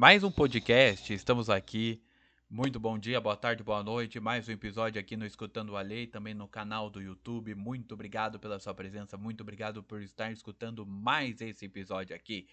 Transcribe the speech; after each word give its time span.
Mais 0.00 0.22
um 0.22 0.30
podcast, 0.30 1.12
estamos 1.12 1.50
aqui. 1.50 2.00
Muito 2.48 2.78
bom 2.78 2.96
dia, 2.96 3.20
boa 3.20 3.36
tarde, 3.36 3.64
boa 3.64 3.82
noite. 3.82 4.20
Mais 4.20 4.48
um 4.48 4.52
episódio 4.52 5.00
aqui 5.00 5.16
no 5.16 5.26
Escutando 5.26 5.76
a 5.76 5.80
Lei, 5.80 6.06
também 6.06 6.34
no 6.34 6.46
canal 6.46 6.88
do 6.88 7.02
YouTube. 7.02 7.52
Muito 7.56 7.94
obrigado 7.94 8.38
pela 8.38 8.60
sua 8.60 8.72
presença, 8.72 9.16
muito 9.16 9.40
obrigado 9.40 9.82
por 9.82 10.00
estar 10.00 10.30
escutando 10.30 10.86
mais 10.86 11.40
esse 11.40 11.64
episódio 11.64 12.14
aqui. 12.14 12.46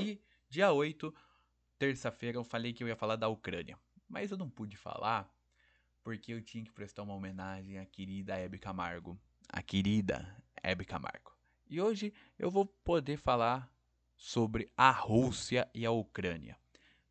E 0.00 0.18
dia 0.48 0.72
8, 0.72 1.14
terça-feira, 1.78 2.38
eu 2.38 2.42
falei 2.42 2.72
que 2.72 2.82
eu 2.82 2.88
ia 2.88 2.96
falar 2.96 3.16
da 3.16 3.28
Ucrânia, 3.28 3.78
mas 4.08 4.30
eu 4.30 4.38
não 4.38 4.48
pude 4.48 4.78
falar 4.78 5.30
porque 6.02 6.32
eu 6.32 6.40
tinha 6.40 6.64
que 6.64 6.72
prestar 6.72 7.02
uma 7.02 7.12
homenagem 7.12 7.78
à 7.78 7.84
querida 7.84 8.34
Hebe 8.38 8.58
Camargo. 8.58 9.20
A 9.46 9.60
querida 9.60 10.42
Hebe 10.62 10.86
Camargo. 10.86 11.36
E 11.68 11.82
hoje 11.82 12.14
eu 12.38 12.50
vou 12.50 12.64
poder 12.64 13.18
falar 13.18 13.70
sobre 14.16 14.72
a 14.74 14.90
Rússia 14.90 15.68
e 15.74 15.84
a 15.84 15.90
Ucrânia. 15.90 16.61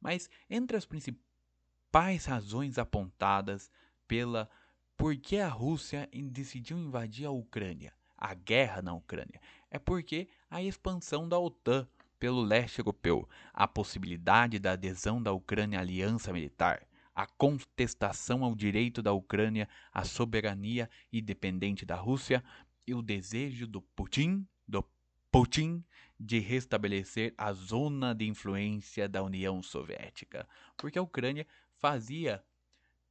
Mas 0.01 0.29
entre 0.49 0.75
as 0.75 0.85
principais 0.85 2.25
razões 2.25 2.77
apontadas 2.77 3.71
pela 4.07 4.49
por 4.97 5.15
que 5.15 5.37
a 5.37 5.47
Rússia 5.47 6.09
decidiu 6.13 6.77
invadir 6.77 7.25
a 7.25 7.31
Ucrânia, 7.31 7.93
a 8.17 8.33
guerra 8.33 8.81
na 8.81 8.93
Ucrânia, 8.93 9.39
é 9.69 9.79
porque 9.79 10.27
a 10.49 10.61
expansão 10.61 11.27
da 11.27 11.39
OTAN 11.39 11.87
pelo 12.19 12.41
leste 12.43 12.79
europeu, 12.79 13.27
a 13.51 13.67
possibilidade 13.67 14.59
da 14.59 14.73
adesão 14.73 15.21
da 15.21 15.31
Ucrânia 15.31 15.79
à 15.79 15.81
aliança 15.81 16.31
militar, 16.31 16.85
a 17.15 17.25
contestação 17.25 18.43
ao 18.43 18.53
direito 18.53 19.01
da 19.01 19.11
Ucrânia 19.11 19.67
à 19.91 20.03
soberania 20.03 20.87
independente 21.11 21.83
da 21.83 21.95
Rússia 21.95 22.43
e 22.85 22.93
o 22.93 23.01
desejo 23.01 23.65
do 23.65 23.81
Putin, 23.81 24.47
do 24.67 24.85
Putin 25.31 25.83
de 26.21 26.39
restabelecer 26.39 27.33
a 27.35 27.51
zona 27.51 28.13
de 28.13 28.27
influência 28.27 29.09
da 29.09 29.23
União 29.23 29.61
Soviética, 29.63 30.47
porque 30.77 30.99
a 30.99 31.01
Ucrânia 31.01 31.47
fazia 31.77 32.43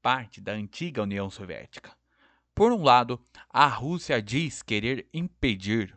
parte 0.00 0.40
da 0.40 0.52
antiga 0.52 1.02
União 1.02 1.28
Soviética. 1.28 1.92
Por 2.54 2.72
um 2.72 2.82
lado, 2.82 3.20
a 3.48 3.66
Rússia 3.66 4.22
diz 4.22 4.62
querer 4.62 5.08
impedir 5.12 5.96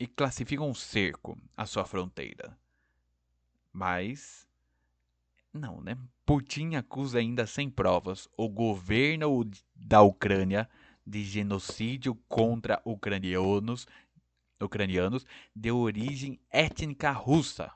e 0.00 0.06
classifica 0.06 0.62
um 0.62 0.74
cerco 0.74 1.38
à 1.56 1.64
sua 1.64 1.84
fronteira. 1.84 2.58
Mas 3.72 4.48
não, 5.52 5.80
né? 5.80 5.96
Putin 6.26 6.74
acusa 6.74 7.18
ainda 7.18 7.46
sem 7.46 7.70
provas 7.70 8.28
o 8.36 8.48
governo 8.48 9.48
da 9.76 10.02
Ucrânia 10.02 10.68
de 11.06 11.22
genocídio 11.22 12.14
contra 12.28 12.80
ucranianos 12.84 13.86
ucranianos 14.64 15.26
de 15.54 15.70
origem 15.70 16.40
étnica 16.50 17.10
russa, 17.10 17.70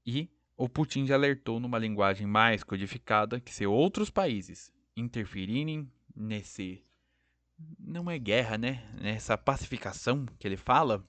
E 0.05 0.29
o 0.57 0.67
Putin 0.67 1.05
já 1.05 1.15
alertou 1.15 1.59
numa 1.59 1.79
linguagem 1.79 2.27
mais 2.27 2.63
codificada 2.63 3.39
que 3.39 3.53
se 3.53 3.65
outros 3.65 4.09
países 4.09 4.71
interferirem 4.95 5.89
nesse 6.15 6.83
não 7.79 8.09
é 8.09 8.17
guerra, 8.17 8.57
né? 8.57 8.87
Nessa 9.01 9.37
pacificação 9.37 10.25
que 10.37 10.47
ele 10.47 10.57
fala, 10.57 11.03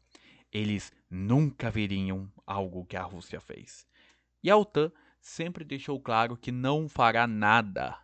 eles 0.52 0.92
nunca 1.08 1.70
veriam 1.70 2.30
algo 2.46 2.86
que 2.86 2.96
a 2.96 3.02
Rússia 3.02 3.40
fez. 3.40 3.86
E 4.42 4.50
a 4.50 4.56
OTAN 4.56 4.90
sempre 5.20 5.64
deixou 5.64 6.00
claro 6.00 6.36
que 6.36 6.50
não 6.50 6.88
fará 6.88 7.26
nada, 7.26 7.98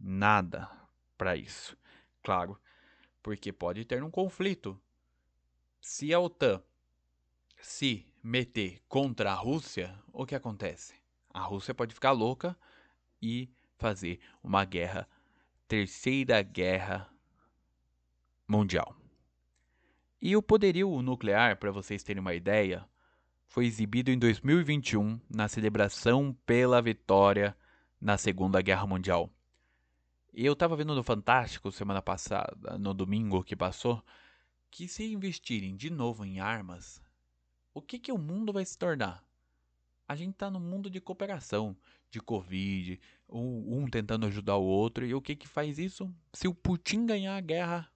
nada 0.00 0.70
para 1.18 1.36
isso. 1.36 1.76
Claro, 2.22 2.58
porque 3.22 3.52
pode 3.52 3.84
ter 3.84 4.02
um 4.02 4.10
conflito. 4.10 4.80
Se 5.80 6.14
a 6.14 6.20
OTAN 6.20 6.62
se 7.60 8.06
meter 8.22 8.80
contra 8.88 9.32
a 9.32 9.34
Rússia, 9.34 9.96
o 10.12 10.24
que 10.24 10.34
acontece? 10.34 10.94
A 11.30 11.40
Rússia 11.40 11.74
pode 11.74 11.94
ficar 11.94 12.12
louca 12.12 12.56
e 13.20 13.50
fazer 13.76 14.20
uma 14.42 14.64
guerra, 14.64 15.08
terceira 15.66 16.40
guerra 16.42 17.11
mundial. 18.52 18.94
E 20.20 20.36
o 20.36 20.42
poderio 20.42 21.00
nuclear, 21.00 21.56
para 21.56 21.72
vocês 21.72 22.02
terem 22.02 22.20
uma 22.20 22.34
ideia, 22.34 22.86
foi 23.48 23.64
exibido 23.64 24.10
em 24.10 24.18
2021 24.18 25.18
na 25.28 25.48
celebração 25.48 26.36
pela 26.44 26.82
vitória 26.82 27.56
na 27.98 28.18
Segunda 28.18 28.60
Guerra 28.60 28.86
Mundial. 28.86 29.30
E 30.34 30.44
eu 30.44 30.52
estava 30.52 30.76
vendo 30.76 30.94
no 30.94 31.02
Fantástico 31.02 31.72
semana 31.72 32.02
passada, 32.02 32.78
no 32.78 32.92
domingo 32.92 33.42
que 33.42 33.56
passou, 33.56 34.04
que 34.70 34.86
se 34.86 35.10
investirem 35.10 35.74
de 35.74 35.90
novo 35.90 36.24
em 36.24 36.38
armas, 36.38 37.02
o 37.74 37.80
que, 37.80 37.98
que 37.98 38.12
o 38.12 38.18
mundo 38.18 38.52
vai 38.52 38.64
se 38.64 38.76
tornar? 38.76 39.24
A 40.06 40.14
gente 40.14 40.32
está 40.32 40.50
no 40.50 40.60
mundo 40.60 40.90
de 40.90 41.00
cooperação, 41.00 41.76
de 42.10 42.20
Covid, 42.20 43.00
um, 43.28 43.78
um 43.78 43.86
tentando 43.88 44.26
ajudar 44.26 44.56
o 44.56 44.64
outro, 44.64 45.06
e 45.06 45.14
o 45.14 45.22
que, 45.22 45.34
que 45.34 45.48
faz 45.48 45.78
isso? 45.78 46.14
Se 46.32 46.46
o 46.46 46.54
Putin 46.54 47.06
ganhar 47.06 47.36
a 47.36 47.40
guerra, 47.40 47.91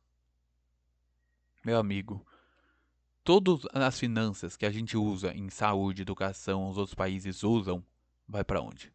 meu 1.67 1.81
amigo, 1.81 2.25
todas 3.25 3.67
as 3.75 3.99
finanças 3.99 4.57
que 4.57 4.65
a 4.65 4.71
gente 4.71 4.97
usa 4.97 5.35
em 5.35 5.51
saúde, 5.51 6.03
educação, 6.03 6.71
os 6.71 6.79
outros 6.79 6.95
países 6.95 7.43
usam, 7.43 7.85
vai 8.29 8.45
para 8.45 8.63
onde? 8.63 8.93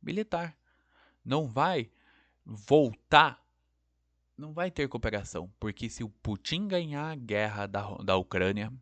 Militar. 0.00 0.56
Não 1.22 1.46
vai 1.46 1.90
voltar, 2.42 3.44
não 4.34 4.54
vai 4.54 4.70
ter 4.70 4.88
cooperação, 4.88 5.52
porque 5.60 5.90
se 5.90 6.02
o 6.02 6.08
Putin 6.08 6.66
ganhar 6.66 7.10
a 7.10 7.16
guerra 7.16 7.66
da, 7.66 7.86
da 7.96 8.16
Ucrânia, 8.16 8.72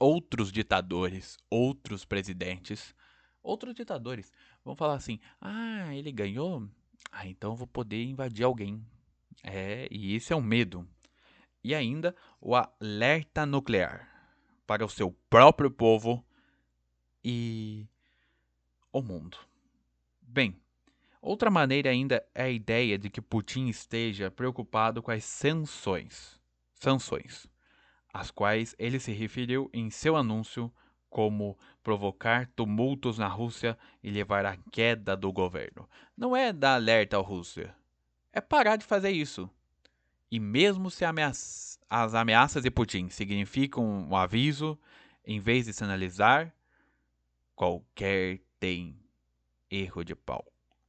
outros 0.00 0.50
ditadores, 0.50 1.36
outros 1.50 2.06
presidentes, 2.06 2.94
outros 3.42 3.74
ditadores 3.74 4.32
vão 4.64 4.74
falar 4.74 4.94
assim: 4.94 5.20
ah, 5.38 5.94
ele 5.94 6.12
ganhou, 6.12 6.66
ah, 7.12 7.26
então 7.26 7.54
vou 7.54 7.66
poder 7.66 8.02
invadir 8.04 8.44
alguém. 8.44 8.82
É, 9.44 9.86
e 9.90 10.14
esse 10.14 10.32
é 10.32 10.36
o 10.36 10.40
medo 10.40 10.88
e 11.62 11.74
ainda 11.74 12.14
o 12.40 12.54
alerta 12.54 13.44
nuclear 13.44 14.08
para 14.66 14.84
o 14.84 14.88
seu 14.88 15.10
próprio 15.30 15.70
povo 15.70 16.24
e 17.24 17.86
o 18.92 19.02
mundo. 19.02 19.38
Bem, 20.20 20.60
outra 21.20 21.50
maneira 21.50 21.90
ainda 21.90 22.24
é 22.34 22.44
a 22.44 22.50
ideia 22.50 22.98
de 22.98 23.10
que 23.10 23.20
Putin 23.20 23.68
esteja 23.68 24.30
preocupado 24.30 25.02
com 25.02 25.10
as 25.10 25.24
sanções, 25.24 26.40
sanções, 26.74 27.46
às 28.12 28.30
quais 28.30 28.74
ele 28.78 29.00
se 29.00 29.12
referiu 29.12 29.70
em 29.72 29.90
seu 29.90 30.16
anúncio 30.16 30.72
como 31.08 31.58
provocar 31.82 32.46
tumultos 32.54 33.18
na 33.18 33.28
Rússia 33.28 33.78
e 34.02 34.10
levar 34.10 34.44
à 34.44 34.56
queda 34.70 35.16
do 35.16 35.32
governo. 35.32 35.88
Não 36.16 36.36
é 36.36 36.52
dar 36.52 36.74
alerta 36.74 37.16
à 37.16 37.20
Rússia, 37.20 37.74
é 38.32 38.40
parar 38.40 38.76
de 38.76 38.84
fazer 38.84 39.10
isso. 39.10 39.50
E 40.30 40.38
mesmo 40.38 40.90
se 40.90 41.04
ameaça, 41.04 41.78
as 41.88 42.14
ameaças 42.14 42.62
de 42.62 42.70
Putin 42.70 43.08
significam 43.08 43.84
um 43.84 44.16
aviso, 44.16 44.78
em 45.24 45.40
vez 45.40 45.66
de 45.66 45.72
sinalizar, 45.72 46.54
qualquer 47.54 48.40
tem 48.60 48.98
erro 49.70 50.04
de 50.04 50.14
pau. 50.14 50.44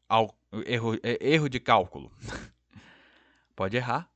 Al, 0.07 0.35
erro, 0.65 0.95
é, 1.03 1.17
erro 1.21 1.49
de 1.49 1.59
cálculo. 1.59 2.11
Pode 3.55 3.77
errar. 3.77 4.11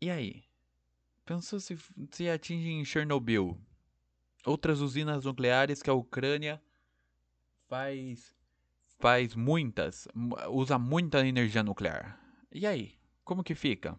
E 0.00 0.10
aí? 0.10 0.44
Pensou 1.24 1.60
se, 1.60 1.76
se 2.10 2.28
atinge 2.28 2.70
em 2.70 2.84
Chernobyl? 2.84 3.58
Outras 4.44 4.80
usinas 4.80 5.24
nucleares 5.24 5.82
que 5.82 5.90
a 5.90 5.94
Ucrânia 5.94 6.62
faz 7.68 8.34
faz 8.98 9.34
muitas, 9.34 10.08
usa 10.50 10.78
muita 10.78 11.24
energia 11.26 11.62
nuclear. 11.62 12.18
E 12.50 12.66
aí, 12.66 12.97
como 13.28 13.44
que 13.44 13.54
fica? 13.54 13.94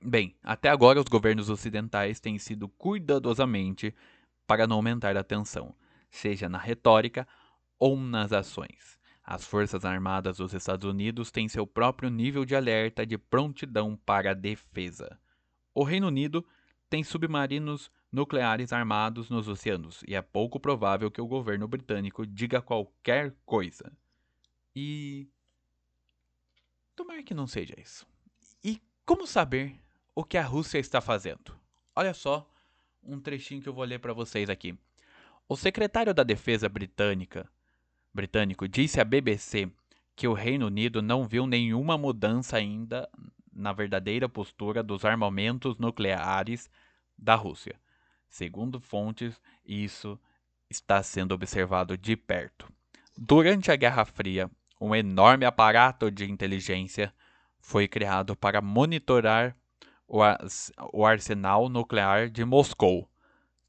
Bem, 0.00 0.36
até 0.40 0.68
agora 0.68 1.00
os 1.00 1.06
governos 1.06 1.50
ocidentais 1.50 2.20
têm 2.20 2.38
sido 2.38 2.68
cuidadosamente 2.68 3.92
para 4.46 4.68
não 4.68 4.76
aumentar 4.76 5.16
a 5.16 5.24
tensão, 5.24 5.74
seja 6.08 6.48
na 6.48 6.56
retórica 6.56 7.26
ou 7.76 7.96
nas 7.96 8.32
ações. 8.32 8.96
As 9.24 9.44
Forças 9.44 9.84
Armadas 9.84 10.36
dos 10.36 10.54
Estados 10.54 10.88
Unidos 10.88 11.32
têm 11.32 11.48
seu 11.48 11.66
próprio 11.66 12.08
nível 12.08 12.44
de 12.44 12.54
alerta 12.54 13.04
de 13.04 13.18
prontidão 13.18 13.96
para 13.96 14.30
a 14.30 14.34
defesa. 14.34 15.18
O 15.74 15.82
Reino 15.82 16.06
Unido 16.06 16.46
tem 16.88 17.02
submarinos 17.02 17.90
nucleares 18.12 18.72
armados 18.72 19.28
nos 19.28 19.48
oceanos 19.48 20.04
e 20.06 20.14
é 20.14 20.22
pouco 20.22 20.60
provável 20.60 21.10
que 21.10 21.20
o 21.20 21.26
governo 21.26 21.66
britânico 21.66 22.24
diga 22.24 22.62
qualquer 22.62 23.34
coisa. 23.44 23.92
E. 24.74 25.28
Tomara 26.94 27.24
que 27.24 27.34
não 27.34 27.48
seja 27.48 27.74
isso. 27.76 28.08
Como 29.04 29.26
saber 29.26 29.74
o 30.14 30.24
que 30.24 30.36
a 30.36 30.42
Rússia 30.42 30.78
está 30.78 31.00
fazendo? 31.00 31.56
Olha 31.94 32.14
só 32.14 32.48
um 33.02 33.20
trechinho 33.20 33.62
que 33.62 33.68
eu 33.68 33.72
vou 33.72 33.84
ler 33.84 33.98
para 33.98 34.12
vocês 34.12 34.48
aqui. 34.48 34.78
O 35.48 35.56
secretário 35.56 36.14
da 36.14 36.22
Defesa 36.22 36.68
britânica, 36.68 37.48
britânico 38.14 38.68
disse 38.68 39.00
à 39.00 39.04
BBC 39.04 39.70
que 40.14 40.28
o 40.28 40.32
Reino 40.32 40.66
Unido 40.66 41.02
não 41.02 41.26
viu 41.26 41.46
nenhuma 41.46 41.98
mudança 41.98 42.56
ainda 42.56 43.08
na 43.52 43.72
verdadeira 43.72 44.28
postura 44.28 44.82
dos 44.82 45.04
armamentos 45.04 45.76
nucleares 45.78 46.70
da 47.18 47.34
Rússia. 47.34 47.74
Segundo 48.28 48.80
fontes, 48.80 49.40
isso 49.64 50.18
está 50.68 51.02
sendo 51.02 51.32
observado 51.32 51.96
de 51.98 52.16
perto. 52.16 52.70
Durante 53.16 53.72
a 53.72 53.76
Guerra 53.76 54.04
Fria, 54.04 54.48
um 54.80 54.94
enorme 54.94 55.44
aparato 55.44 56.10
de 56.10 56.30
inteligência 56.30 57.12
foi 57.60 57.86
criado 57.86 58.34
para 58.34 58.60
monitorar 58.60 59.56
o 60.92 61.04
arsenal 61.06 61.68
nuclear 61.68 62.28
de 62.28 62.44
Moscou, 62.44 63.08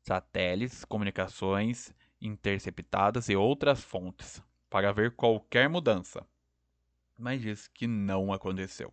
satélites, 0.02 0.84
comunicações 0.84 1.94
interceptadas 2.20 3.30
e 3.30 3.36
outras 3.36 3.84
fontes, 3.84 4.42
para 4.70 4.92
ver 4.92 5.12
qualquer 5.16 5.70
mudança. 5.70 6.26
Mas 7.18 7.42
diz 7.42 7.68
que 7.68 7.86
não 7.86 8.34
aconteceu. 8.34 8.92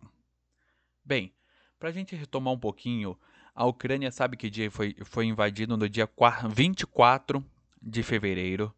Bem, 1.03 1.33
para 1.79 1.89
a 1.89 1.91
gente 1.91 2.15
retomar 2.15 2.53
um 2.53 2.59
pouquinho, 2.59 3.17
a 3.55 3.65
Ucrânia 3.65 4.11
sabe 4.11 4.37
que 4.37 4.49
dia 4.49 4.69
foi, 4.69 4.95
foi 5.03 5.25
invadido 5.25 5.75
no 5.75 5.89
dia 5.89 6.07
24 6.53 7.43
de 7.81 8.03
fevereiro 8.03 8.73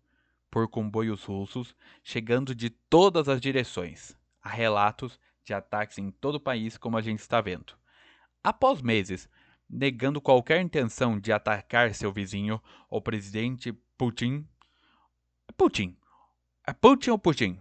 por 0.50 0.67
comboios 0.67 1.24
russos, 1.24 1.75
chegando 2.03 2.53
de 2.53 2.69
todas 2.69 3.27
as 3.27 3.41
direções. 3.41 4.17
Há 4.41 4.50
relatos 4.50 5.19
de 5.43 5.53
ataques 5.53 5.97
em 5.97 6.11
todo 6.11 6.35
o 6.35 6.39
país, 6.39 6.77
como 6.77 6.97
a 6.97 7.01
gente 7.01 7.19
está 7.19 7.41
vendo. 7.41 7.73
Após 8.43 8.81
meses 8.81 9.29
negando 9.71 10.19
qualquer 10.19 10.61
intenção 10.61 11.17
de 11.17 11.31
atacar 11.31 11.93
seu 11.95 12.11
vizinho, 12.11 12.61
o 12.89 13.01
presidente 13.01 13.71
Putin. 13.97 14.45
Putin. 15.55 15.97
É 16.67 16.73
Putin 16.73 17.11
ou 17.11 17.19
Putin? 17.19 17.57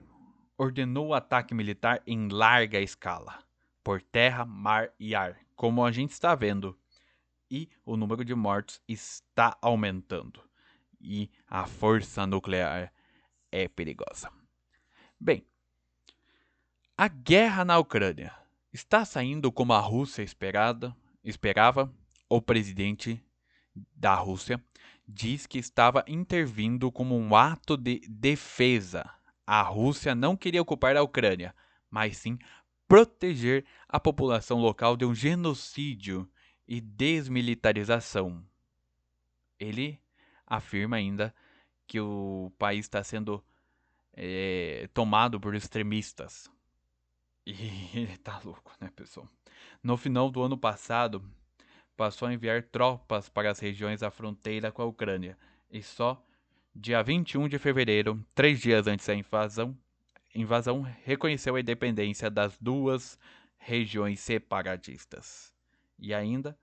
Ordenou 0.59 1.09
o 1.09 1.15
ataque 1.15 1.55
militar 1.55 2.03
em 2.07 2.29
larga 2.29 2.81
escala, 2.81 3.45
por 3.85 4.03
terra, 4.03 4.45
mar 4.45 4.93
e 4.99 5.15
ar, 5.15 5.39
como 5.55 5.85
a 5.85 5.93
gente 5.93 6.11
está 6.11 6.35
vendo. 6.35 6.77
E 7.51 7.69
o 7.85 7.97
número 7.97 8.25
de 8.25 8.35
mortos 8.35 8.83
está 8.89 9.57
aumentando. 9.63 10.43
E 11.01 11.31
a 11.47 11.67
força 11.67 12.27
nuclear 12.27 12.93
é 13.51 13.69
perigosa. 13.69 14.31
Bem, 15.19 15.47
a 17.01 17.09
guerra 17.09 17.65
na 17.65 17.79
Ucrânia 17.79 18.31
está 18.71 19.07
saindo 19.07 19.51
como 19.51 19.73
a 19.73 19.81
Rússia 19.81 20.23
esperada, 20.23 20.95
esperava. 21.25 21.91
O 22.29 22.43
presidente 22.43 23.25
da 23.97 24.15
Rússia 24.17 24.63
diz 25.09 25.47
que 25.47 25.57
estava 25.57 26.05
intervindo 26.07 26.93
como 26.93 27.17
um 27.17 27.35
ato 27.35 27.75
de 27.75 28.01
defesa. 28.07 29.11
A 29.47 29.63
Rússia 29.63 30.15
não 30.15 30.37
queria 30.37 30.61
ocupar 30.61 30.95
a 30.95 31.03
Ucrânia, 31.03 31.55
mas 31.91 32.19
sim 32.19 32.39
proteger 32.87 33.65
a 33.89 33.99
população 33.99 34.59
local 34.59 34.95
de 34.95 35.07
um 35.07 35.15
genocídio 35.15 36.31
e 36.69 36.83
desmilitarização. 36.83 38.45
Ele 39.59 39.99
afirma 40.47 40.97
ainda 40.97 41.35
que 41.87 41.99
o 41.99 42.53
país 42.59 42.85
está 42.85 43.03
sendo 43.03 43.43
é, 44.13 44.87
tomado 44.93 45.41
por 45.41 45.55
extremistas. 45.55 46.51
E 47.53 47.99
ele 47.99 48.17
tá 48.23 48.41
louco, 48.45 48.73
né, 48.81 48.91
pessoal? 48.95 49.29
No 49.83 49.97
final 49.97 50.31
do 50.31 50.41
ano 50.43 50.57
passado, 50.57 51.23
passou 51.97 52.29
a 52.29 52.33
enviar 52.33 52.63
tropas 52.63 53.29
para 53.29 53.51
as 53.51 53.59
regiões 53.59 54.01
da 54.01 54.11
fronteira 54.11 54.71
com 54.71 54.83
a 54.83 54.87
Ucrânia. 54.87 55.37
E 55.71 55.83
só 55.83 56.25
dia 56.75 57.03
21 57.03 57.49
de 57.49 57.59
fevereiro, 57.59 58.25
três 58.35 58.61
dias 58.61 58.87
antes 58.87 59.07
da 59.07 59.15
invasão, 59.15 59.77
invasão 60.33 60.83
reconheceu 61.05 61.57
a 61.57 61.61
independência 61.61 62.31
das 62.31 62.57
duas 62.59 63.19
regiões 63.59 64.21
separatistas. 64.21 65.53
E 65.99 66.15
ainda 66.15 66.57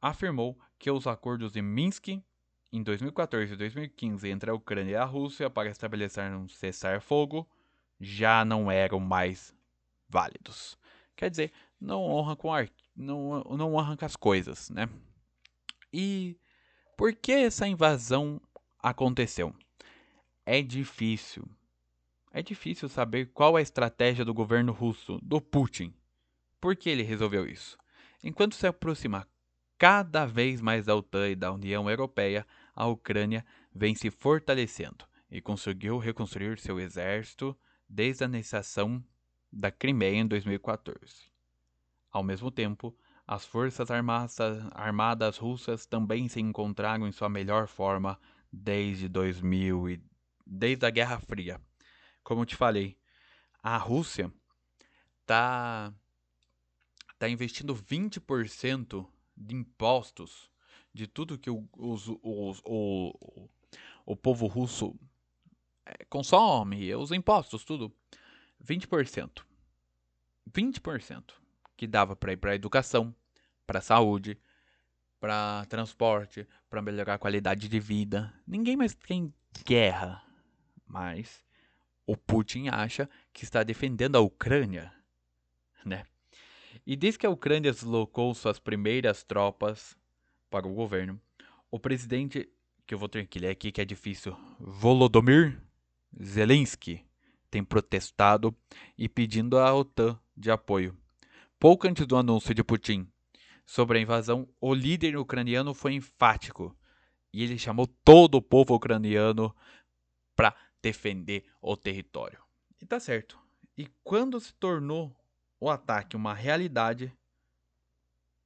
afirmou 0.00 0.56
que 0.78 0.90
os 0.90 1.08
acordos 1.08 1.52
de 1.52 1.60
Minsk 1.60 2.08
em 2.72 2.82
2014 2.84 3.52
e 3.52 3.56
2015 3.56 4.28
entre 4.28 4.50
a 4.50 4.54
Ucrânia 4.54 4.92
e 4.92 4.96
a 4.96 5.04
Rússia 5.04 5.50
para 5.50 5.70
estabelecer 5.70 6.30
um 6.32 6.46
cessar-fogo 6.46 7.48
já 8.00 8.44
não 8.44 8.70
eram 8.70 9.00
mais 9.00 9.57
válidos. 10.08 10.78
Quer 11.16 11.30
dizer, 11.30 11.52
não 11.80 12.02
honra 12.02 12.36
com 12.36 12.52
ar... 12.52 12.68
não, 12.96 13.42
não 13.44 13.74
honra 13.74 13.96
com 13.96 14.04
as 14.04 14.16
coisas, 14.16 14.70
né? 14.70 14.88
E 15.92 16.36
por 16.96 17.14
que 17.14 17.32
essa 17.32 17.66
invasão 17.66 18.40
aconteceu? 18.78 19.54
É 20.44 20.62
difícil. 20.62 21.48
É 22.32 22.42
difícil 22.42 22.88
saber 22.88 23.32
qual 23.32 23.56
a 23.56 23.62
estratégia 23.62 24.24
do 24.24 24.34
governo 24.34 24.72
russo, 24.72 25.18
do 25.22 25.40
Putin. 25.40 25.92
Por 26.60 26.76
que 26.76 26.90
ele 26.90 27.02
resolveu 27.02 27.46
isso? 27.46 27.76
Enquanto 28.22 28.54
se 28.54 28.66
aproxima 28.66 29.26
cada 29.78 30.26
vez 30.26 30.60
mais 30.60 30.86
da 30.86 30.94
OTAN 30.94 31.30
e 31.30 31.36
da 31.36 31.52
União 31.52 31.88
Europeia, 31.88 32.46
a 32.74 32.86
Ucrânia 32.86 33.44
vem 33.74 33.94
se 33.94 34.10
fortalecendo 34.10 35.04
e 35.30 35.40
conseguiu 35.40 35.98
reconstruir 35.98 36.58
seu 36.58 36.80
exército 36.80 37.56
desde 37.88 38.24
a 38.24 38.26
anexação 38.26 39.02
da 39.52 39.70
Crimeia 39.70 40.16
em 40.16 40.26
2014. 40.26 41.30
Ao 42.10 42.22
mesmo 42.22 42.50
tempo, 42.50 42.96
as 43.26 43.44
forças 43.44 43.88
armadas 43.90 45.36
russas 45.36 45.86
também 45.86 46.28
se 46.28 46.40
encontraram 46.40 47.06
em 47.06 47.12
sua 47.12 47.28
melhor 47.28 47.66
forma 47.66 48.18
desde 48.52 49.08
2000 49.08 49.90
e 49.90 50.02
desde 50.46 50.86
a 50.86 50.90
Guerra 50.90 51.18
Fria. 51.20 51.60
Como 52.24 52.42
eu 52.42 52.46
te 52.46 52.56
falei, 52.56 52.96
a 53.62 53.76
Rússia 53.76 54.32
está 55.20 55.92
tá 57.18 57.28
investindo 57.28 57.74
20% 57.74 59.06
de 59.36 59.54
impostos 59.54 60.50
de 60.92 61.06
tudo 61.06 61.38
que 61.38 61.50
o, 61.50 61.68
os, 61.76 62.08
o, 62.08 63.48
o 64.06 64.16
povo 64.16 64.46
russo 64.46 64.98
é, 65.84 66.04
consome, 66.06 66.94
os 66.94 67.12
impostos, 67.12 67.64
tudo. 67.64 67.92
20%. 68.64 69.44
20% 70.50 71.34
que 71.76 71.86
dava 71.86 72.16
para 72.16 72.32
ir 72.32 72.36
para 72.36 72.54
educação, 72.54 73.14
para 73.66 73.80
saúde, 73.80 74.38
para 75.20 75.64
transporte, 75.66 76.46
para 76.68 76.82
melhorar 76.82 77.14
a 77.14 77.18
qualidade 77.18 77.68
de 77.68 77.80
vida. 77.80 78.32
Ninguém 78.46 78.76
mais 78.76 78.94
tem 78.94 79.32
guerra, 79.64 80.22
mas 80.86 81.44
o 82.06 82.16
Putin 82.16 82.68
acha 82.68 83.08
que 83.32 83.44
está 83.44 83.62
defendendo 83.62 84.16
a 84.16 84.20
Ucrânia, 84.20 84.92
né? 85.84 86.04
E 86.86 86.96
desde 86.96 87.18
que 87.18 87.26
a 87.26 87.30
Ucrânia 87.30 87.72
deslocou 87.72 88.34
suas 88.34 88.58
primeiras 88.58 89.22
tropas 89.22 89.96
para 90.48 90.66
o 90.66 90.74
governo, 90.74 91.20
o 91.70 91.78
presidente, 91.78 92.48
que 92.86 92.94
eu 92.94 92.98
vou 92.98 93.08
ter 93.08 93.26
que 93.26 93.38
ler 93.38 93.50
aqui 93.50 93.70
que 93.70 93.80
é 93.80 93.84
difícil, 93.84 94.36
Volodymyr 94.58 95.60
Zelensky, 96.22 97.04
tem 97.50 97.64
protestado 97.64 98.54
e 98.96 99.08
pedindo 99.08 99.58
à 99.58 99.72
OTAN 99.74 100.18
de 100.36 100.50
apoio. 100.50 100.96
Pouco 101.58 101.88
antes 101.88 102.06
do 102.06 102.16
anúncio 102.16 102.54
de 102.54 102.62
Putin 102.62 103.10
sobre 103.66 103.98
a 103.98 104.00
invasão, 104.00 104.48
o 104.60 104.72
líder 104.72 105.16
ucraniano 105.16 105.74
foi 105.74 105.94
enfático 105.94 106.76
e 107.32 107.42
ele 107.42 107.58
chamou 107.58 107.86
todo 107.86 108.36
o 108.36 108.42
povo 108.42 108.74
ucraniano 108.74 109.54
para 110.34 110.54
defender 110.80 111.44
o 111.60 111.76
território. 111.76 112.38
E 112.80 112.86
tá 112.86 113.00
certo. 113.00 113.38
E 113.76 113.88
quando 114.02 114.40
se 114.40 114.54
tornou 114.54 115.14
o 115.60 115.68
ataque 115.68 116.16
uma 116.16 116.34
realidade, 116.34 117.12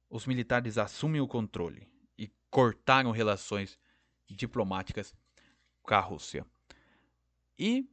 os 0.09 0.25
militares 0.25 0.77
assumem 0.77 1.21
o 1.21 1.27
controle 1.27 1.87
e 2.17 2.31
cortaram 2.49 3.11
relações 3.11 3.79
diplomáticas 4.27 5.13
com 5.81 5.93
a 5.93 5.99
Rússia. 5.99 6.45
E 7.57 7.87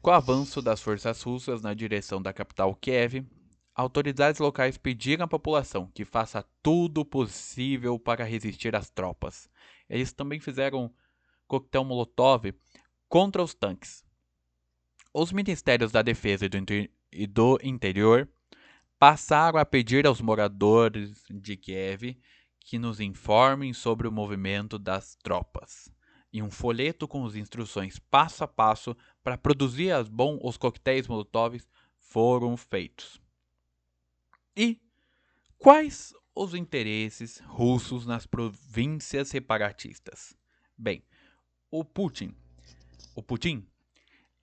com 0.00 0.10
o 0.10 0.14
avanço 0.14 0.62
das 0.62 0.80
forças 0.80 1.22
russas 1.22 1.62
na 1.62 1.74
direção 1.74 2.22
da 2.22 2.32
capital 2.32 2.74
Kiev, 2.74 3.26
autoridades 3.74 4.40
locais 4.40 4.76
pediram 4.76 5.24
à 5.24 5.28
população 5.28 5.90
que 5.94 6.04
faça 6.04 6.44
tudo 6.62 7.04
possível 7.04 7.98
para 7.98 8.24
resistir 8.24 8.74
às 8.74 8.90
tropas. 8.90 9.50
Eles 9.88 10.12
também 10.12 10.40
fizeram 10.40 10.92
coquetel 11.46 11.84
Molotov 11.84 12.52
contra 13.08 13.42
os 13.42 13.54
tanques. 13.54 14.04
Os 15.12 15.32
ministérios 15.32 15.90
da 15.90 16.02
Defesa 16.02 16.44
e 16.44 16.48
do, 16.48 16.64
e 17.10 17.26
do 17.26 17.58
Interior 17.62 18.28
passaram 18.98 19.58
a 19.58 19.64
pedir 19.64 20.06
aos 20.06 20.20
moradores 20.20 21.24
de 21.30 21.56
Kiev 21.56 22.18
que 22.60 22.78
nos 22.78 23.00
informem 23.00 23.72
sobre 23.72 24.06
o 24.06 24.12
movimento 24.12 24.78
das 24.78 25.16
tropas. 25.16 25.90
E 26.30 26.42
um 26.42 26.50
folheto 26.50 27.08
com 27.08 27.24
as 27.24 27.34
instruções 27.34 27.98
passo 27.98 28.44
a 28.44 28.48
passo 28.48 28.94
para 29.28 29.36
produzir 29.36 29.90
as 29.90 30.08
bom 30.08 30.38
os 30.42 30.56
coquetéis 30.56 31.06
Molotov 31.06 31.60
foram 31.98 32.56
feitos. 32.56 33.20
E 34.56 34.80
quais 35.58 36.14
os 36.34 36.54
interesses 36.54 37.38
russos 37.44 38.06
nas 38.06 38.26
províncias 38.26 39.28
separatistas? 39.28 40.34
Bem, 40.78 41.02
o 41.70 41.84
Putin 41.84 42.34
o 43.14 43.22
Putin, 43.22 43.66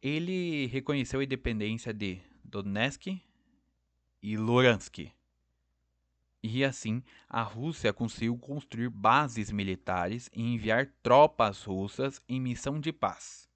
ele 0.01 0.67
reconheceu 0.67 1.19
a 1.21 1.23
independência 1.23 1.91
de 1.91 2.19
Donetsk 2.43 3.07
e 4.21 4.37
Luhansk. 4.37 5.09
E 6.43 6.63
assim, 6.63 7.01
a 7.27 7.41
Rússia 7.41 7.91
conseguiu 7.91 8.37
construir 8.37 8.89
bases 8.89 9.49
militares 9.49 10.29
e 10.31 10.43
enviar 10.43 10.91
tropas 11.01 11.63
russas 11.63 12.21
em 12.27 12.39
missão 12.39 12.79
de 12.79 12.91
paz. 12.91 13.49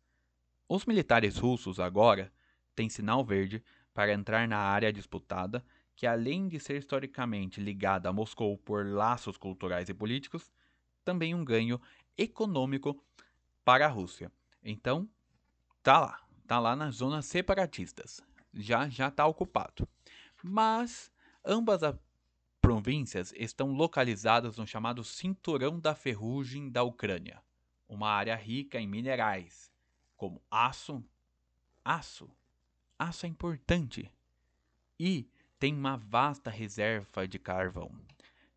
Os 0.71 0.85
militares 0.85 1.35
russos 1.35 1.79
agora 1.79 2.31
têm 2.75 2.87
sinal 2.89 3.25
verde 3.25 3.63
para 3.91 4.13
entrar 4.13 4.47
na 4.47 4.59
área 4.59 4.93
disputada, 4.93 5.65
que 5.95 6.05
além 6.05 6.47
de 6.47 6.59
ser 6.59 6.77
historicamente 6.77 7.59
ligada 7.59 8.07
a 8.07 8.13
Moscou 8.13 8.55
por 8.55 8.85
laços 8.85 9.35
culturais 9.35 9.89
e 9.89 9.95
políticos, 9.95 10.51
também 11.03 11.33
um 11.33 11.43
ganho 11.43 11.81
econômico 12.15 13.03
para 13.65 13.87
a 13.87 13.89
Rússia. 13.89 14.31
Então, 14.63 15.09
tá 15.81 15.99
lá, 15.99 16.21
tá 16.45 16.59
lá 16.59 16.75
nas 16.75 16.97
zonas 16.97 17.25
separatistas. 17.25 18.21
Já 18.53 18.87
já 18.87 19.09
tá 19.09 19.25
ocupado. 19.25 19.89
Mas 20.43 21.11
ambas 21.43 21.81
as 21.81 21.95
províncias 22.61 23.33
estão 23.35 23.71
localizadas 23.71 24.59
no 24.59 24.67
chamado 24.67 25.03
Cinturão 25.03 25.79
da 25.79 25.95
Ferrugem 25.95 26.69
da 26.69 26.83
Ucrânia, 26.83 27.41
uma 27.87 28.11
área 28.11 28.35
rica 28.35 28.79
em 28.79 28.87
minerais, 28.87 29.71
como 30.19 30.43
aço. 30.51 31.01
Aço. 31.83 32.29
Aço 32.99 33.25
é 33.25 33.29
importante. 33.29 34.11
E 34.99 35.31
tem 35.57 35.73
uma 35.73 35.95
vasta 35.95 36.51
reserva 36.51 37.25
de 37.25 37.39
carvão. 37.39 37.89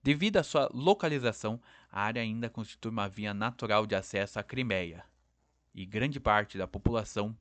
Devido 0.02 0.38
à 0.38 0.42
sua 0.42 0.69
localização, 0.75 1.62
a 1.88 2.02
área 2.02 2.21
ainda 2.21 2.50
constitui 2.50 2.90
uma 2.90 3.09
via 3.09 3.33
natural 3.33 3.87
de 3.87 3.95
acesso 3.95 4.40
à 4.40 4.42
Crimeia, 4.42 5.07
e 5.73 5.87
grande 5.87 6.19
parte 6.19 6.59
da 6.59 6.66
população 6.66 7.38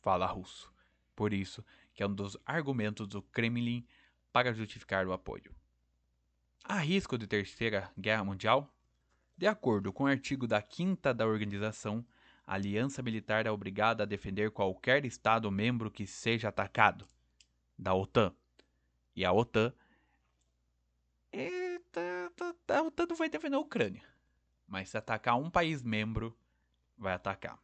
fala 0.00 0.26
russo. 0.26 0.72
Por 1.16 1.32
isso 1.32 1.64
que 1.92 2.04
é 2.04 2.06
um 2.06 2.14
dos 2.14 2.38
argumentos 2.46 3.08
do 3.08 3.20
Kremlin 3.20 3.84
para 4.32 4.54
justificar 4.54 5.04
o 5.08 5.12
apoio. 5.12 5.52
Há 6.62 6.78
risco 6.78 7.18
de 7.18 7.26
terceira 7.26 7.90
guerra 7.98 8.22
mundial? 8.22 8.72
De 9.36 9.48
acordo 9.48 9.92
com 9.92 10.04
o 10.04 10.06
artigo 10.06 10.46
da 10.46 10.62
quinta 10.62 11.12
da 11.12 11.26
organização, 11.26 12.06
a 12.46 12.54
aliança 12.54 13.02
militar 13.02 13.44
é 13.44 13.50
obrigada 13.50 14.04
a 14.04 14.06
defender 14.06 14.52
qualquer 14.52 15.04
Estado 15.04 15.50
membro 15.50 15.90
que 15.90 16.06
seja 16.06 16.48
atacado, 16.48 17.06
da 17.76 17.92
OTAN. 17.92 18.32
E 19.14 19.24
a 19.24 19.32
OTAN. 19.32 19.72
A 22.68 22.82
OTAN 22.82 23.06
não 23.08 23.16
vai 23.16 23.28
defender 23.28 23.56
a 23.56 23.60
Ucrânia. 23.60 24.02
Mas 24.68 24.90
se 24.90 24.96
atacar 24.96 25.36
um 25.36 25.50
país 25.50 25.82
membro, 25.82 26.36
vai 26.96 27.14
atacar. 27.14 27.58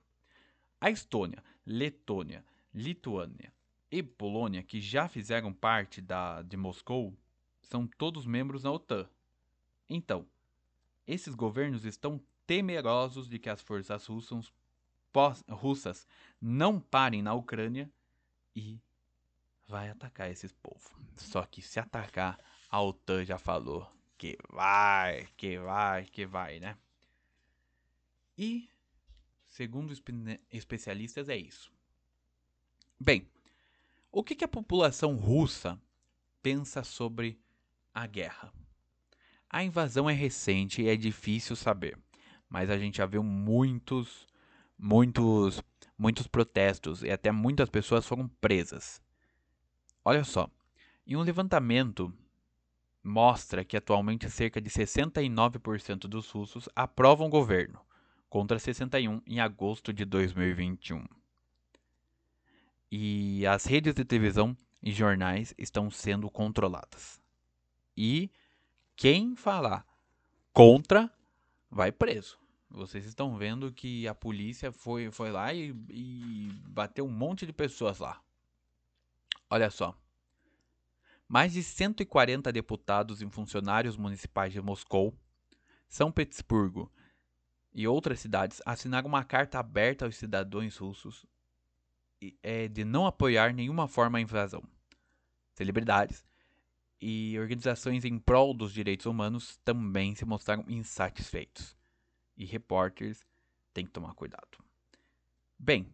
A 0.80 0.90
Estônia, 0.90 1.44
Letônia, 1.64 2.44
Lituânia 2.74 3.52
e 3.90 4.02
Polônia, 4.02 4.64
que 4.64 4.80
já 4.80 5.06
fizeram 5.06 5.52
parte 5.52 6.00
da, 6.00 6.42
de 6.42 6.56
Moscou, 6.56 7.16
são 7.60 7.86
todos 7.86 8.26
membros 8.26 8.62
da 8.62 8.72
OTAN. 8.72 9.08
Então, 9.88 10.26
esses 11.06 11.34
governos 11.34 11.84
estão 11.84 12.20
temerosos 12.46 13.28
de 13.28 13.38
que 13.38 13.48
as 13.48 13.60
forças 13.60 14.06
russas, 14.06 14.52
russas 15.48 16.06
não 16.40 16.80
parem 16.80 17.22
na 17.22 17.34
Ucrânia 17.34 17.90
e 18.54 18.80
vai 19.68 19.88
atacar 19.88 20.30
esses 20.30 20.52
povos. 20.52 20.90
Só 21.16 21.44
que 21.44 21.62
se 21.62 21.78
atacar, 21.78 22.38
a 22.68 22.80
OTAN 22.80 23.24
já 23.24 23.38
falou 23.38 23.90
que 24.16 24.38
vai, 24.50 25.28
que 25.36 25.58
vai, 25.58 26.04
que 26.06 26.26
vai, 26.26 26.60
né? 26.60 26.76
E 28.36 28.68
Segundo 29.52 29.92
especialistas, 30.50 31.28
é 31.28 31.36
isso. 31.36 31.70
Bem, 32.98 33.28
o 34.10 34.24
que, 34.24 34.34
que 34.34 34.44
a 34.44 34.48
população 34.48 35.14
russa 35.14 35.78
pensa 36.42 36.82
sobre 36.82 37.38
a 37.92 38.06
guerra? 38.06 38.50
A 39.50 39.62
invasão 39.62 40.08
é 40.08 40.14
recente 40.14 40.80
e 40.80 40.88
é 40.88 40.96
difícil 40.96 41.54
saber, 41.54 41.98
mas 42.48 42.70
a 42.70 42.78
gente 42.78 42.96
já 42.96 43.04
viu 43.04 43.22
muitos, 43.22 44.26
muitos, 44.82 45.62
muitos 45.96 46.26
protestos 46.26 47.04
e 47.04 47.10
até 47.10 47.30
muitas 47.30 47.70
pessoas 47.70 48.04
foram 48.04 48.26
presas. 48.40 49.00
Olha 50.04 50.24
só, 50.24 50.50
em 51.06 51.14
um 51.14 51.22
levantamento 51.22 52.12
mostra 53.00 53.64
que 53.64 53.76
atualmente 53.76 54.28
cerca 54.28 54.60
de 54.60 54.68
69% 54.68 56.00
dos 56.08 56.28
russos 56.30 56.68
aprovam 56.74 57.28
o 57.28 57.30
governo, 57.30 57.80
contra 58.28 58.58
61 58.58 59.22
em 59.24 59.38
agosto 59.38 59.92
de 59.92 60.04
2021. 60.04 61.06
E 62.90 63.46
as 63.46 63.64
redes 63.64 63.94
de 63.94 64.04
televisão 64.04 64.56
e 64.82 64.90
jornais 64.90 65.54
estão 65.56 65.90
sendo 65.90 66.28
controladas. 66.28 67.20
E 67.96 68.30
quem 68.96 69.36
falar 69.36 69.86
contra 70.52 71.10
vai 71.70 71.92
preso. 71.92 72.41
Vocês 72.74 73.04
estão 73.04 73.36
vendo 73.36 73.70
que 73.70 74.08
a 74.08 74.14
polícia 74.14 74.72
foi, 74.72 75.10
foi 75.10 75.30
lá 75.30 75.52
e, 75.52 75.74
e 75.90 76.50
bateu 76.68 77.04
um 77.04 77.10
monte 77.10 77.44
de 77.44 77.52
pessoas 77.52 77.98
lá. 77.98 78.18
Olha 79.50 79.70
só. 79.70 79.94
Mais 81.28 81.52
de 81.52 81.62
140 81.62 82.50
deputados 82.50 83.20
e 83.20 83.28
funcionários 83.28 83.96
municipais 83.96 84.54
de 84.54 84.62
Moscou, 84.62 85.14
São 85.86 86.10
Petersburgo 86.10 86.90
e 87.74 87.86
outras 87.86 88.20
cidades 88.20 88.62
assinaram 88.64 89.08
uma 89.08 89.22
carta 89.22 89.58
aberta 89.58 90.06
aos 90.06 90.16
cidadãos 90.16 90.76
russos 90.78 91.26
é, 92.42 92.68
de 92.68 92.84
não 92.84 93.06
apoiar 93.06 93.52
nenhuma 93.52 93.86
forma 93.86 94.16
a 94.16 94.20
invasão. 94.20 94.62
Celebridades 95.52 96.24
e 96.98 97.38
organizações 97.38 98.06
em 98.06 98.18
prol 98.18 98.54
dos 98.54 98.72
direitos 98.72 99.04
humanos 99.04 99.58
também 99.62 100.14
se 100.14 100.24
mostraram 100.24 100.64
insatisfeitos. 100.68 101.76
E 102.36 102.44
repórteres 102.44 103.26
têm 103.72 103.84
que 103.84 103.92
tomar 103.92 104.14
cuidado. 104.14 104.58
Bem, 105.58 105.86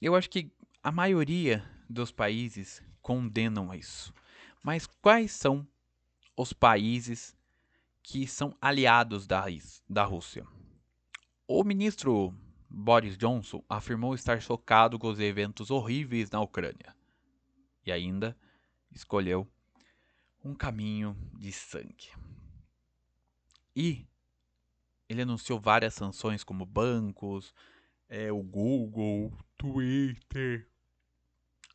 eu 0.00 0.14
acho 0.14 0.30
que 0.30 0.50
a 0.82 0.90
maioria 0.90 1.64
dos 1.88 2.10
países 2.10 2.82
condenam 3.00 3.74
isso. 3.74 4.14
Mas 4.62 4.86
quais 4.86 5.32
são 5.32 5.66
os 6.36 6.52
países 6.52 7.36
que 8.02 8.26
são 8.26 8.56
aliados 8.60 9.26
da, 9.26 9.44
da 9.88 10.04
Rússia. 10.04 10.46
O 11.46 11.62
ministro 11.62 12.34
Boris 12.68 13.16
Johnson 13.16 13.62
afirmou 13.68 14.14
estar 14.14 14.40
chocado 14.40 14.98
com 14.98 15.08
os 15.08 15.20
eventos 15.20 15.70
horríveis 15.70 16.30
na 16.30 16.40
Ucrânia 16.40 16.96
e 17.84 17.92
ainda 17.92 18.36
escolheu 18.90 19.48
um 20.44 20.54
caminho 20.54 21.16
de 21.34 21.52
sangue. 21.52 22.10
E 23.74 24.06
ele 25.12 25.22
anunciou 25.22 25.60
várias 25.60 25.94
sanções 25.94 26.42
como 26.42 26.66
bancos, 26.66 27.54
é, 28.08 28.32
o 28.32 28.42
Google, 28.42 29.32
Twitter, 29.56 30.68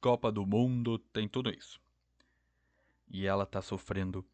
Copa 0.01 0.31
do 0.31 0.45
Mundo, 0.45 0.99
tem 0.99 1.27
tudo 1.27 1.49
isso. 1.49 1.81
E 3.09 3.25
ela 3.25 3.43
está 3.43 3.61
sofrendo 3.61 4.25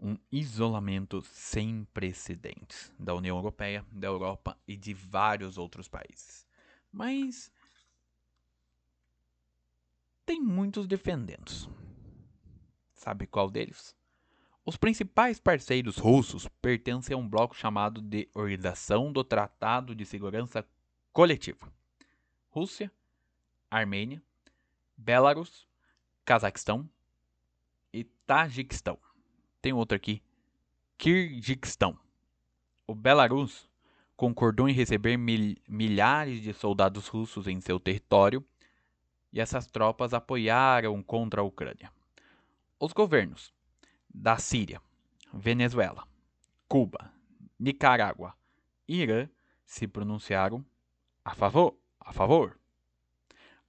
um 0.00 0.16
isolamento 0.30 1.22
sem 1.22 1.84
precedentes 1.94 2.92
da 2.98 3.14
União 3.14 3.36
Europeia, 3.36 3.84
da 3.92 4.06
Europa 4.06 4.58
e 4.66 4.76
de 4.76 4.92
vários 4.92 5.56
outros 5.56 5.88
países. 5.88 6.46
Mas 6.90 7.52
tem 10.26 10.40
muitos 10.40 10.86
defendendo. 10.86 11.50
Sabe 12.94 13.26
qual 13.26 13.50
deles? 13.50 13.94
Os 14.66 14.78
principais 14.78 15.38
parceiros 15.38 15.98
russos 15.98 16.48
pertencem 16.62 17.14
a 17.14 17.18
um 17.18 17.28
bloco 17.28 17.54
chamado 17.54 18.00
de 18.00 18.30
Organização 18.32 19.12
do 19.12 19.22
Tratado 19.22 19.94
de 19.94 20.06
Segurança 20.06 20.66
Coletiva. 21.12 21.70
Rússia, 22.48 22.90
Armênia, 23.70 24.22
Belarus, 24.96 25.68
Cazaquistão 26.24 26.88
e 27.92 28.04
Tajiquistão. 28.04 28.98
Tem 29.60 29.74
outro 29.74 29.96
aqui, 29.96 30.22
Kirguistão. 30.96 31.98
O 32.86 32.94
Belarus 32.94 33.68
concordou 34.16 34.66
em 34.66 34.72
receber 34.72 35.18
mil 35.18 35.56
milhares 35.68 36.40
de 36.40 36.54
soldados 36.54 37.06
russos 37.08 37.46
em 37.46 37.60
seu 37.60 37.78
território 37.78 38.42
e 39.30 39.40
essas 39.40 39.66
tropas 39.66 40.14
apoiaram 40.14 41.02
contra 41.02 41.42
a 41.42 41.44
Ucrânia. 41.44 41.92
Os 42.80 42.94
governos 42.94 43.52
da 44.14 44.38
Síria, 44.38 44.80
Venezuela, 45.32 46.06
Cuba, 46.68 47.12
Nicarágua 47.58 48.34
e 48.86 49.02
Irã 49.02 49.28
se 49.66 49.88
pronunciaram 49.88 50.64
a 51.24 51.34
favor. 51.34 51.76
A 51.98 52.12
favor. 52.12 52.58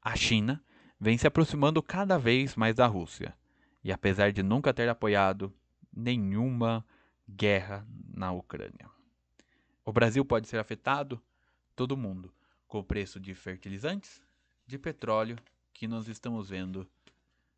A 0.01 0.15
China 0.15 0.63
vem 0.99 1.17
se 1.17 1.25
aproximando 1.25 1.81
cada 1.81 2.19
vez 2.19 2.55
mais 2.55 2.75
da 2.75 2.85
Rússia, 2.85 3.35
e 3.83 3.91
apesar 3.91 4.31
de 4.31 4.43
nunca 4.43 4.73
ter 4.73 4.89
apoiado 4.89 5.53
nenhuma 5.91 6.85
guerra 7.27 7.87
na 8.13 8.31
Ucrânia. 8.31 8.89
O 9.83 9.91
Brasil 9.91 10.23
pode 10.25 10.47
ser 10.47 10.59
afetado? 10.59 11.21
Todo 11.75 11.97
mundo, 11.97 12.33
com 12.67 12.79
o 12.79 12.83
preço 12.83 13.19
de 13.19 13.33
fertilizantes, 13.33 14.21
de 14.67 14.77
petróleo, 14.77 15.37
que 15.73 15.87
nós 15.87 16.07
estamos 16.07 16.49
vendo 16.49 16.87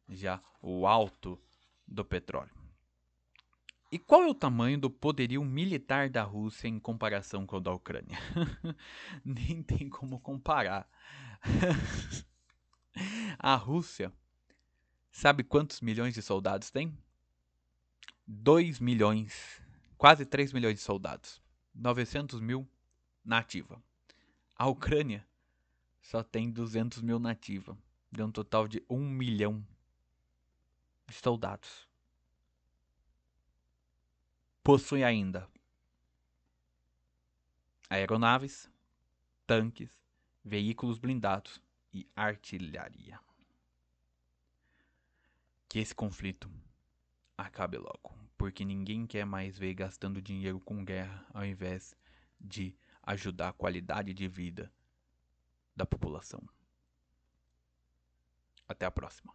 já 0.09 0.41
o 0.61 0.87
alto 0.87 1.39
do 1.87 2.03
petróleo. 2.03 2.56
E 3.89 3.97
qual 3.97 4.23
é 4.23 4.27
o 4.27 4.33
tamanho 4.33 4.77
do 4.77 4.89
poderio 4.89 5.43
militar 5.45 6.09
da 6.09 6.21
Rússia 6.21 6.67
em 6.67 6.77
comparação 6.77 7.45
com 7.45 7.55
o 7.55 7.61
da 7.61 7.71
Ucrânia? 7.71 8.17
Nem 9.23 9.63
tem 9.63 9.89
como 9.89 10.19
comparar. 10.19 10.89
A 13.39 13.55
Rússia, 13.55 14.11
sabe 15.09 15.41
quantos 15.41 15.79
milhões 15.79 16.13
de 16.13 16.21
soldados 16.21 16.69
tem? 16.69 16.97
2 18.27 18.81
milhões, 18.81 19.61
quase 19.97 20.25
3 20.25 20.51
milhões 20.51 20.75
de 20.75 20.81
soldados. 20.81 21.41
900 21.73 22.41
mil 22.41 22.67
na 23.23 23.37
ativa. 23.37 23.81
A 24.53 24.67
Ucrânia 24.67 25.25
só 26.01 26.23
tem 26.23 26.51
200 26.51 27.01
mil 27.01 27.19
na 27.19 27.31
ativa. 27.31 27.77
De 28.11 28.21
um 28.21 28.31
total 28.31 28.67
de 28.67 28.83
1 28.89 28.97
milhão 28.97 29.65
de 31.07 31.15
soldados. 31.15 31.86
Possui 34.67 35.01
ainda 35.01 35.49
aeronaves, 37.89 38.69
tanques, 39.45 39.97
veículos 40.43 40.99
blindados 40.99 41.61
e 41.93 42.05
artilharia. 42.13 43.17
Que 45.69 45.79
esse 45.79 45.95
conflito 45.95 46.51
acabe 47.37 47.77
logo, 47.77 48.13
porque 48.37 48.65
ninguém 48.65 49.07
quer 49.07 49.25
mais 49.25 49.57
ver 49.57 49.73
gastando 49.73 50.21
dinheiro 50.21 50.59
com 50.59 50.83
guerra 50.83 51.25
ao 51.33 51.45
invés 51.45 51.95
de 52.37 52.75
ajudar 53.03 53.47
a 53.47 53.53
qualidade 53.53 54.13
de 54.13 54.27
vida 54.27 54.69
da 55.77 55.85
população. 55.85 56.45
Até 58.67 58.85
a 58.85 58.91
próxima. 58.91 59.33